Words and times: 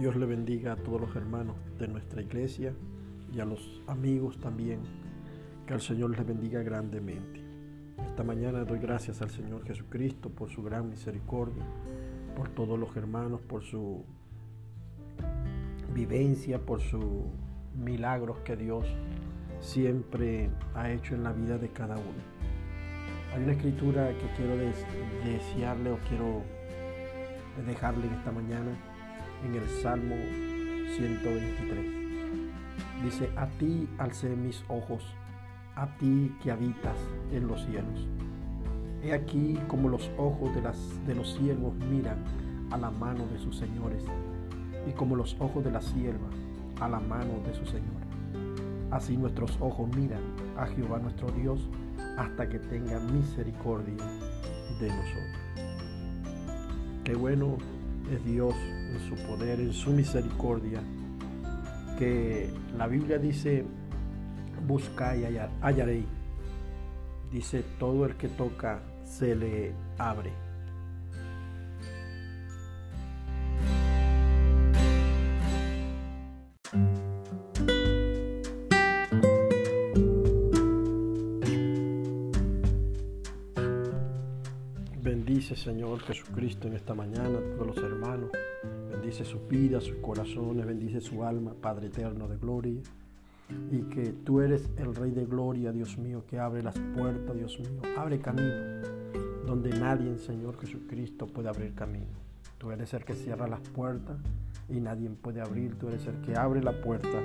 Dios 0.00 0.16
le 0.16 0.24
bendiga 0.24 0.72
a 0.72 0.76
todos 0.76 0.98
los 0.98 1.14
hermanos 1.14 1.56
de 1.78 1.86
nuestra 1.86 2.22
iglesia 2.22 2.72
y 3.34 3.38
a 3.38 3.44
los 3.44 3.82
amigos 3.86 4.40
también. 4.40 4.80
Que 5.66 5.74
el 5.74 5.82
Señor 5.82 6.16
les 6.16 6.26
bendiga 6.26 6.62
grandemente. 6.62 7.44
Esta 8.06 8.24
mañana 8.24 8.64
doy 8.64 8.78
gracias 8.78 9.20
al 9.20 9.28
Señor 9.28 9.62
Jesucristo 9.66 10.30
por 10.30 10.48
su 10.48 10.62
gran 10.62 10.88
misericordia, 10.88 11.62
por 12.34 12.48
todos 12.48 12.78
los 12.78 12.96
hermanos, 12.96 13.42
por 13.42 13.62
su 13.62 14.06
vivencia, 15.92 16.58
por 16.58 16.80
sus 16.80 17.04
milagros 17.74 18.38
que 18.38 18.56
Dios 18.56 18.86
siempre 19.60 20.48
ha 20.74 20.90
hecho 20.90 21.14
en 21.14 21.24
la 21.24 21.32
vida 21.34 21.58
de 21.58 21.68
cada 21.68 21.96
uno. 21.96 22.22
Hay 23.34 23.42
una 23.42 23.52
escritura 23.52 24.08
que 24.16 24.32
quiero 24.34 24.56
desearle 25.26 25.90
o 25.90 25.98
quiero 26.08 26.42
dejarle 27.66 28.06
en 28.06 28.14
esta 28.14 28.32
mañana 28.32 28.78
en 29.44 29.54
el 29.54 29.68
Salmo 29.68 30.16
123. 30.96 32.00
Dice, 33.04 33.30
a 33.36 33.46
ti 33.46 33.88
alcé 33.98 34.28
mis 34.36 34.62
ojos, 34.68 35.04
a 35.74 35.86
ti 35.96 36.34
que 36.42 36.50
habitas 36.50 36.96
en 37.32 37.46
los 37.46 37.64
cielos. 37.64 38.06
He 39.02 39.14
aquí 39.14 39.58
como 39.68 39.88
los 39.88 40.10
ojos 40.18 40.50
de, 40.54 41.14
los 41.14 41.32
siervos 41.32 41.74
miran 41.90 42.18
a 42.70 42.76
la 42.76 42.90
mano 42.90 43.26
de 43.32 43.38
sus 43.38 43.56
señores, 43.56 44.04
y 44.86 44.92
como 44.92 45.16
los 45.16 45.36
ojos 45.40 45.64
de 45.64 45.70
la 45.70 45.80
sierva 45.80 46.28
a 46.80 46.88
la 46.88 47.00
mano 47.00 47.40
de 47.46 47.54
su 47.54 47.64
señor. 47.64 48.00
Así 48.90 49.16
nuestros 49.16 49.56
ojos 49.60 49.88
miran 49.96 50.22
a 50.56 50.66
Jehová 50.66 50.98
nuestro 50.98 51.30
Dios 51.30 51.68
hasta 52.18 52.48
que 52.48 52.58
tenga 52.58 52.98
misericordia 53.00 54.04
de 54.80 54.88
nosotros. 54.88 55.40
Qué 57.04 57.14
bueno 57.14 57.56
es 58.10 58.24
Dios 58.24 58.54
en 58.54 58.98
su 59.08 59.14
poder, 59.26 59.60
en 59.60 59.72
su 59.72 59.90
misericordia, 59.90 60.80
que 61.98 62.50
la 62.76 62.86
Biblia 62.86 63.18
dice, 63.18 63.64
busca 64.66 65.16
y 65.16 65.24
hallaréis. 65.60 66.06
Dice, 67.30 67.64
todo 67.78 68.06
el 68.06 68.16
que 68.16 68.28
toca 68.28 68.82
se 69.04 69.36
le 69.36 69.72
abre. 69.98 70.49
Señor 85.40 86.00
Jesucristo, 86.00 86.68
en 86.68 86.74
esta 86.74 86.94
mañana 86.94 87.38
a 87.38 87.56
todos 87.56 87.68
los 87.68 87.76
hermanos. 87.78 88.30
Bendice 88.90 89.24
su 89.24 89.40
vida, 89.48 89.80
sus 89.80 89.96
corazones, 89.96 90.66
bendice 90.66 91.00
su 91.00 91.24
alma, 91.24 91.54
Padre 91.58 91.86
eterno 91.86 92.28
de 92.28 92.36
gloria. 92.36 92.80
Y 93.70 93.78
que 93.84 94.12
tú 94.12 94.42
eres 94.42 94.68
el 94.76 94.94
Rey 94.94 95.12
de 95.12 95.24
gloria, 95.24 95.72
Dios 95.72 95.96
mío, 95.96 96.24
que 96.28 96.38
abre 96.38 96.62
las 96.62 96.78
puertas, 96.94 97.34
Dios 97.34 97.58
mío. 97.58 97.80
Abre 97.96 98.20
camino 98.20 98.52
donde 99.46 99.70
nadie, 99.70 100.18
Señor 100.18 100.60
Jesucristo, 100.60 101.26
puede 101.26 101.48
abrir 101.48 101.74
camino. 101.74 102.20
Tú 102.58 102.70
eres 102.70 102.92
el 102.92 103.04
que 103.06 103.14
cierra 103.14 103.48
las 103.48 103.60
puertas 103.60 104.18
y 104.68 104.78
nadie 104.78 105.08
puede 105.08 105.40
abrir. 105.40 105.74
Tú 105.76 105.88
eres 105.88 106.06
el 106.06 106.20
que 106.20 106.36
abre 106.36 106.62
la 106.62 106.82
puerta 106.82 107.22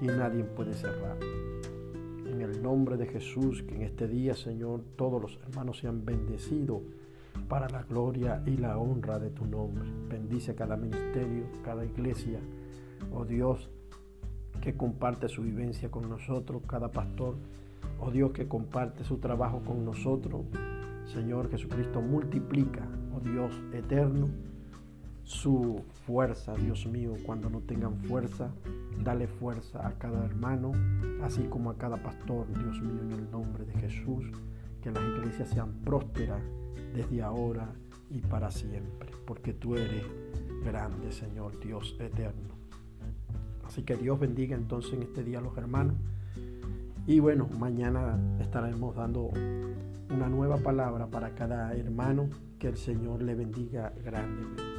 y 0.00 0.06
nadie 0.06 0.42
puede 0.42 0.72
cerrar. 0.72 1.18
En 1.22 2.40
el 2.40 2.62
nombre 2.62 2.96
de 2.96 3.06
Jesús, 3.06 3.62
que 3.62 3.74
en 3.74 3.82
este 3.82 4.08
día, 4.08 4.34
Señor, 4.34 4.82
todos 4.96 5.20
los 5.20 5.38
hermanos 5.46 5.78
sean 5.78 6.06
bendecidos 6.06 6.80
para 7.48 7.68
la 7.68 7.82
gloria 7.82 8.42
y 8.46 8.56
la 8.56 8.78
honra 8.78 9.18
de 9.18 9.30
tu 9.30 9.46
nombre. 9.46 9.84
Bendice 10.08 10.54
cada 10.54 10.76
ministerio, 10.76 11.44
cada 11.64 11.84
iglesia, 11.84 12.40
oh 13.12 13.24
Dios, 13.24 13.70
que 14.60 14.76
comparte 14.76 15.28
su 15.28 15.42
vivencia 15.42 15.90
con 15.90 16.08
nosotros, 16.08 16.62
cada 16.66 16.90
pastor, 16.90 17.36
oh 18.00 18.10
Dios, 18.10 18.32
que 18.32 18.48
comparte 18.48 19.04
su 19.04 19.18
trabajo 19.18 19.62
con 19.64 19.84
nosotros. 19.84 20.46
Señor 21.12 21.50
Jesucristo, 21.50 22.00
multiplica, 22.00 22.86
oh 23.14 23.20
Dios 23.20 23.52
eterno, 23.72 24.28
su 25.24 25.82
fuerza, 26.06 26.54
Dios 26.54 26.86
mío, 26.86 27.12
cuando 27.24 27.50
no 27.50 27.60
tengan 27.60 27.98
fuerza, 27.98 28.50
dale 29.04 29.26
fuerza 29.26 29.86
a 29.86 29.92
cada 29.92 30.24
hermano, 30.24 30.72
así 31.22 31.42
como 31.44 31.70
a 31.70 31.76
cada 31.76 32.02
pastor, 32.02 32.46
Dios 32.54 32.80
mío, 32.80 33.02
en 33.02 33.12
el 33.12 33.30
nombre 33.30 33.64
de 33.66 33.74
Jesús, 33.74 34.24
que 34.92 35.00
las 35.00 35.18
iglesias 35.18 35.48
sean 35.50 35.72
prósperas 35.84 36.42
desde 36.94 37.22
ahora 37.22 37.68
y 38.10 38.20
para 38.20 38.50
siempre, 38.50 39.10
porque 39.26 39.52
tú 39.52 39.76
eres 39.76 40.04
grande, 40.64 41.12
Señor 41.12 41.58
Dios 41.60 41.96
eterno. 42.00 42.54
Así 43.64 43.82
que 43.82 43.96
Dios 43.96 44.18
bendiga 44.18 44.56
entonces 44.56 44.94
en 44.94 45.02
este 45.02 45.24
día 45.24 45.38
a 45.38 45.42
los 45.42 45.56
hermanos. 45.58 45.96
Y 47.06 47.20
bueno, 47.20 47.48
mañana 47.58 48.18
estaremos 48.40 48.96
dando 48.96 49.30
una 50.10 50.28
nueva 50.28 50.56
palabra 50.56 51.06
para 51.06 51.34
cada 51.34 51.74
hermano. 51.74 52.28
Que 52.58 52.68
el 52.68 52.76
Señor 52.76 53.22
le 53.22 53.34
bendiga 53.34 53.92
grandemente. 54.02 54.77